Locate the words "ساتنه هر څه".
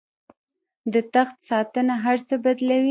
1.49-2.35